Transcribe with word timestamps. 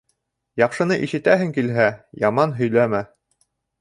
Яҡшыны 0.61 0.95
ишетәһең 1.07 1.51
килһә, 1.59 1.85
яман 2.25 2.57
һөйләмә. 2.61 3.03